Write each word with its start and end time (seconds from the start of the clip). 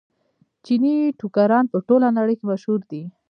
چیني 0.65 0.95
ټوکران 1.19 1.65
په 1.71 1.77
ټوله 1.87 2.07
نړۍ 2.17 2.35
کې 2.39 2.45
مشهور 2.51 2.81
دي. 2.91 3.03